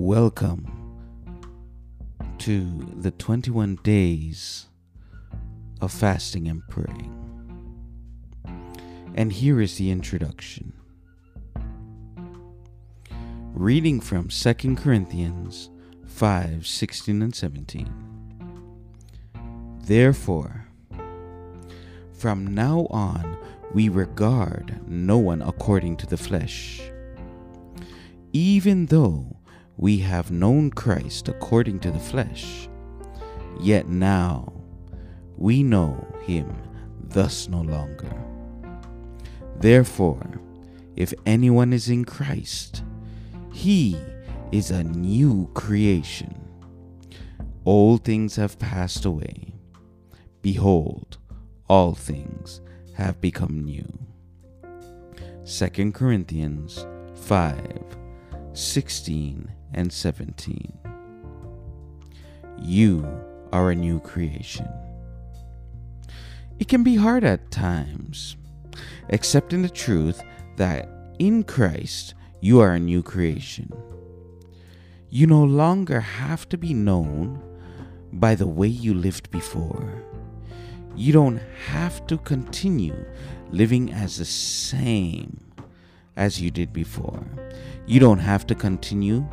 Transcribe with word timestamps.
Welcome 0.00 0.64
to 2.38 2.88
the 2.98 3.10
21 3.10 3.80
days 3.82 4.68
of 5.80 5.90
fasting 5.90 6.46
and 6.46 6.62
praying. 6.68 7.12
And 9.16 9.32
here 9.32 9.60
is 9.60 9.76
the 9.76 9.90
introduction. 9.90 10.72
Reading 13.52 14.00
from 14.00 14.28
2 14.28 14.76
Corinthians 14.76 15.68
5 16.06 16.64
16 16.64 17.20
and 17.20 17.34
17. 17.34 17.92
Therefore, 19.82 20.68
from 22.12 22.46
now 22.46 22.86
on, 22.90 23.36
we 23.74 23.88
regard 23.88 24.80
no 24.88 25.18
one 25.18 25.42
according 25.42 25.96
to 25.96 26.06
the 26.06 26.16
flesh. 26.16 26.80
Even 28.32 28.86
though 28.86 29.37
we 29.78 29.98
have 29.98 30.32
known 30.32 30.70
Christ 30.70 31.28
according 31.28 31.78
to 31.80 31.92
the 31.92 32.00
flesh, 32.00 32.68
yet 33.60 33.88
now 33.88 34.52
we 35.36 35.62
know 35.62 36.04
him 36.22 36.52
thus 37.00 37.48
no 37.48 37.60
longer. 37.60 38.12
Therefore, 39.60 40.40
if 40.96 41.14
anyone 41.24 41.72
is 41.72 41.88
in 41.88 42.04
Christ, 42.04 42.82
he 43.52 43.96
is 44.50 44.72
a 44.72 44.82
new 44.82 45.48
creation. 45.54 46.34
All 47.64 47.98
things 47.98 48.34
have 48.34 48.58
passed 48.58 49.04
away. 49.04 49.54
Behold, 50.42 51.18
all 51.68 51.94
things 51.94 52.60
have 52.94 53.20
become 53.20 53.60
new. 53.64 53.86
2 55.46 55.92
Corinthians 55.92 56.84
5 57.14 57.97
16 58.58 59.48
and 59.72 59.92
17. 59.92 60.78
You 62.58 63.06
are 63.52 63.70
a 63.70 63.74
new 63.76 64.00
creation. 64.00 64.68
It 66.58 66.66
can 66.66 66.82
be 66.82 66.96
hard 66.96 67.22
at 67.22 67.52
times, 67.52 68.36
accepting 69.10 69.62
the 69.62 69.68
truth 69.68 70.20
that 70.56 70.88
in 71.20 71.44
Christ 71.44 72.14
you 72.40 72.58
are 72.58 72.72
a 72.72 72.80
new 72.80 73.00
creation. 73.00 73.72
You 75.08 75.28
no 75.28 75.44
longer 75.44 76.00
have 76.00 76.48
to 76.48 76.58
be 76.58 76.74
known 76.74 77.40
by 78.12 78.34
the 78.34 78.48
way 78.48 78.66
you 78.66 78.92
lived 78.92 79.30
before. 79.30 80.02
You 80.96 81.12
don't 81.12 81.40
have 81.68 82.04
to 82.08 82.18
continue 82.18 83.06
living 83.52 83.92
as 83.92 84.16
the 84.16 84.24
same 84.24 85.48
as 86.16 86.40
you 86.40 86.50
did 86.50 86.72
before. 86.72 87.24
You 87.88 88.00
don't 88.00 88.18
have 88.18 88.46
to 88.48 88.54
continue 88.54 89.26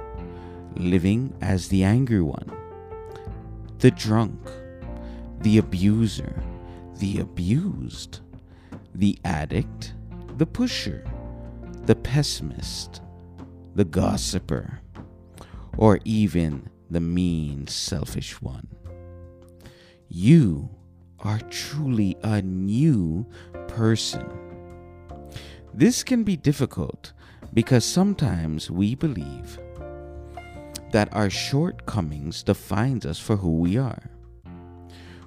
living 0.77 1.35
as 1.41 1.67
the 1.67 1.83
angry 1.83 2.21
one, 2.21 2.49
the 3.79 3.91
drunk, 3.91 4.39
the 5.41 5.57
abuser, 5.57 6.41
the 6.99 7.19
abused, 7.19 8.21
the 8.93 9.19
addict, 9.25 9.93
the 10.37 10.45
pusher, 10.45 11.03
the 11.85 11.95
pessimist, 11.95 13.01
the 13.75 13.83
gossiper, 13.83 14.79
or 15.77 15.99
even 16.05 16.69
the 16.89 17.01
mean, 17.01 17.67
selfish 17.67 18.41
one. 18.41 18.69
You 20.07 20.69
are 21.19 21.41
truly 21.49 22.15
a 22.23 22.41
new 22.41 23.25
person. 23.67 24.25
This 25.73 26.05
can 26.05 26.23
be 26.23 26.37
difficult 26.37 27.11
because 27.55 27.85
sometimes 27.85 28.69
we 28.69 28.93
believe 28.95 29.57
that 30.91 31.11
our 31.13 31.29
shortcomings 31.29 32.43
defines 32.43 33.05
us 33.05 33.17
for 33.17 33.37
who 33.37 33.57
we 33.57 33.77
are. 33.77 34.11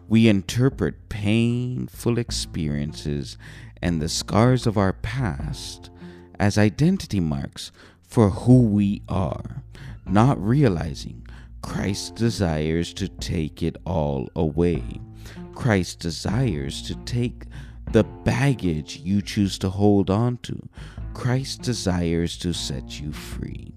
We 0.09 0.29
interpret 0.29 1.09
painful 1.09 2.19
experiences 2.19 3.39
and 3.81 4.01
the 4.01 4.11
scars 4.11 4.67
of 4.67 4.77
our 4.77 4.93
past 4.93 5.91
as 6.39 6.59
identity 6.59 7.19
marks 7.19 7.73
for 8.03 8.31
who 8.31 8.63
we 8.63 9.03
are, 9.09 9.63
not 10.07 10.39
realizing 10.43 11.27
Christ 11.63 12.15
desires 12.15 12.93
to 12.95 13.09
take 13.09 13.63
it 13.63 13.77
all 13.87 14.29
away. 14.37 15.01
Christ 15.55 16.01
desires 16.01 16.83
to 16.83 16.95
take 17.05 17.45
the 17.93 18.05
baggage 18.05 18.99
you 18.99 19.23
choose 19.23 19.59
to 19.59 19.71
hold 19.71 20.11
on 20.11 20.39
to. 20.39 20.69
Christ 21.15 21.63
desires 21.63 22.37
to 22.39 22.53
set 22.53 23.01
you 23.01 23.13
free. 23.13 23.73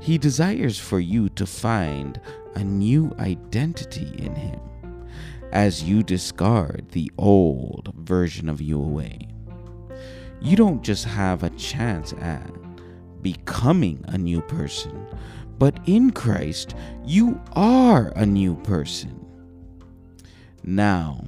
He 0.00 0.18
desires 0.18 0.78
for 0.78 1.00
you 1.00 1.28
to 1.30 1.46
find 1.46 2.20
a 2.54 2.64
new 2.64 3.14
identity 3.18 4.12
in 4.18 4.34
Him 4.34 4.60
as 5.52 5.82
you 5.82 6.02
discard 6.02 6.88
the 6.90 7.10
old 7.18 7.92
version 7.94 8.48
of 8.48 8.60
you 8.60 8.82
away. 8.82 9.28
You 10.40 10.56
don't 10.56 10.82
just 10.82 11.04
have 11.04 11.42
a 11.42 11.50
chance 11.50 12.12
at 12.14 12.50
becoming 13.22 14.04
a 14.08 14.18
new 14.18 14.40
person, 14.42 15.06
but 15.58 15.78
in 15.86 16.10
Christ, 16.10 16.74
you 17.04 17.40
are 17.52 18.08
a 18.16 18.26
new 18.26 18.56
person. 18.56 19.24
Now, 20.64 21.24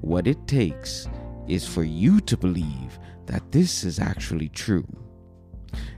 what 0.00 0.26
it 0.26 0.46
takes 0.46 1.08
is 1.48 1.66
for 1.66 1.84
you 1.84 2.20
to 2.20 2.36
believe 2.36 2.98
that 3.26 3.52
this 3.52 3.84
is 3.84 3.98
actually 3.98 4.48
true 4.48 4.86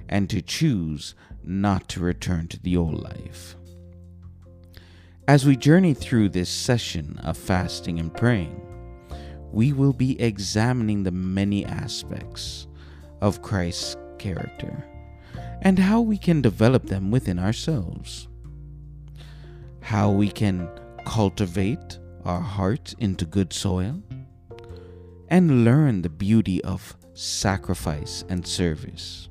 and 0.09 0.29
to 0.31 0.43
choose 0.43 1.15
not 1.43 1.89
to 1.89 2.01
return 2.01 2.49
to 2.49 2.61
the 2.63 2.77
old 2.77 3.03
life. 3.03 3.57
As 5.27 5.45
we 5.45 5.57
journey 5.57 5.93
through 5.93 6.31
this 6.31 6.49
session 6.49 7.19
of 7.23 7.37
fasting 7.37 7.99
and 7.99 8.15
praying, 8.15 8.63
we 9.53 9.73
will 9.73 9.93
be 9.93 10.21
examining 10.21 11.03
the 11.03 11.11
many 11.11 11.65
aspects 11.65 12.67
of 13.21 13.43
Christ's 13.43 13.97
character 14.19 14.85
and 15.63 15.79
how 15.79 16.01
we 16.01 16.17
can 16.17 16.41
develop 16.41 16.87
them 16.87 17.11
within 17.11 17.39
ourselves. 17.39 18.29
How 19.81 20.11
we 20.11 20.29
can 20.29 20.69
cultivate 21.05 21.99
our 22.25 22.41
hearts 22.41 22.95
into 22.99 23.25
good 23.25 23.53
soil 23.53 24.03
and 25.29 25.65
learn 25.65 26.03
the 26.03 26.09
beauty 26.09 26.63
of 26.65 26.97
sacrifice 27.15 28.25
and 28.29 28.47
service. 28.47 29.29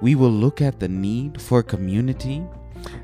We 0.00 0.14
will 0.14 0.30
look 0.30 0.60
at 0.60 0.80
the 0.80 0.88
need 0.88 1.40
for 1.40 1.62
community 1.62 2.44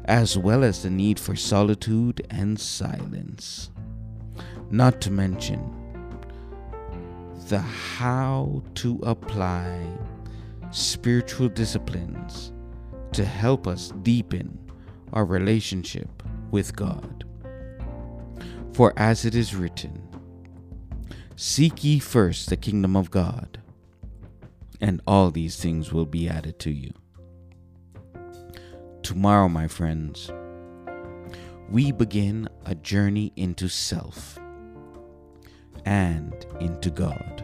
as 0.04 0.36
well 0.36 0.64
as 0.64 0.82
the 0.82 0.90
need 0.90 1.18
for 1.18 1.36
solitude 1.36 2.26
and 2.30 2.58
silence. 2.60 3.70
Not 4.70 5.00
to 5.02 5.10
mention 5.10 5.76
the 7.48 7.60
how 7.60 8.62
to 8.76 9.00
apply 9.02 9.80
spiritual 10.70 11.48
disciplines 11.48 12.52
to 13.12 13.24
help 13.24 13.66
us 13.66 13.92
deepen 14.02 14.56
our 15.12 15.24
relationship 15.24 16.22
with 16.50 16.76
God. 16.76 17.24
For 18.72 18.92
as 18.96 19.24
it 19.24 19.34
is 19.34 19.54
written, 19.54 20.09
Seek 21.42 21.82
ye 21.82 21.98
first 21.98 22.50
the 22.50 22.56
kingdom 22.58 22.94
of 22.94 23.10
God 23.10 23.62
and 24.78 25.00
all 25.06 25.30
these 25.30 25.56
things 25.56 25.90
will 25.90 26.04
be 26.04 26.28
added 26.28 26.58
to 26.58 26.70
you. 26.70 26.92
Tomorrow, 29.02 29.48
my 29.48 29.66
friends, 29.66 30.30
we 31.70 31.92
begin 31.92 32.46
a 32.66 32.74
journey 32.74 33.32
into 33.36 33.68
self 33.68 34.38
and 35.86 36.44
into 36.60 36.90
God. 36.90 37.42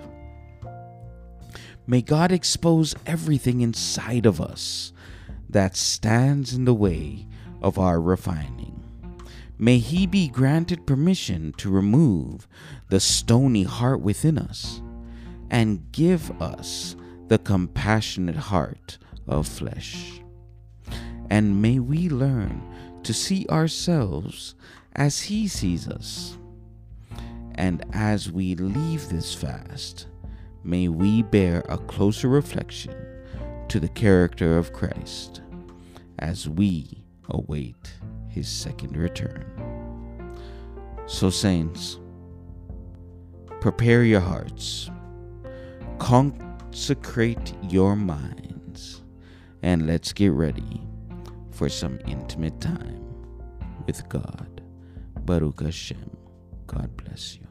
May 1.87 2.03
God 2.03 2.33
expose 2.33 2.95
everything 3.07 3.63
inside 3.63 4.27
of 4.27 4.43
us 4.43 4.93
that 5.49 5.75
stands 5.75 6.53
in 6.53 6.67
the 6.67 6.75
way 6.75 7.27
of 7.63 7.79
our 7.79 7.99
refining. 7.99 8.76
May 9.59 9.79
He 9.79 10.07
be 10.07 10.29
granted 10.29 10.87
permission 10.87 11.55
to 11.59 11.71
remove 11.71 12.47
the 12.89 13.01
stony 13.01 13.63
heart 13.63 14.01
within 14.01 14.39
us 14.39 14.83
and 15.51 15.91
give 15.93 16.31
us 16.43 16.95
the 17.29 17.39
compassionate 17.39 18.37
heart 18.37 18.99
of 19.27 19.49
flesh. 19.49 20.21
And 21.31 21.61
may 21.63 21.79
we 21.79 22.09
learn 22.09 22.63
to 23.03 23.15
see 23.15 23.47
ourselves 23.49 24.55
as 24.95 25.21
He 25.23 25.49
sees 25.49 25.89
us. 25.89 26.37
And 27.55 27.85
as 27.95 28.31
we 28.31 28.55
leave 28.55 29.09
this 29.09 29.35
fast, 29.35 30.09
may 30.63 30.89
we 30.89 31.23
bear 31.23 31.65
a 31.69 31.79
closer 31.79 32.29
reflection 32.29 32.95
to 33.69 33.81
the 33.81 33.89
character 33.89 34.59
of 34.59 34.73
Christ 34.75 35.41
as 36.19 36.49
we 36.49 37.03
await 37.29 37.95
His 38.37 38.49
second 38.49 38.99
return. 38.99 39.47
So, 41.07 41.31
saints, 41.31 41.99
prepare 43.63 44.05
your 44.05 44.21
hearts. 44.21 44.91
Consecrate 45.99 47.55
your 47.63 47.97
minds 47.97 49.01
and 49.63 49.87
let's 49.87 50.13
get 50.13 50.33
ready 50.33 50.83
for 51.51 51.71
some 51.71 51.99
intimate 52.07 52.61
time 52.61 53.03
with 53.87 54.07
God. 54.11 54.61
Baruch 55.23 55.63
Hashem. 55.63 56.15
God 56.67 56.95
bless 56.99 57.37
you. 57.37 57.46